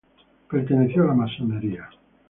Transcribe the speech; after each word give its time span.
Perteneció 0.49 1.03
a 1.03 1.07
la 1.09 1.13
masonería. 1.13 1.87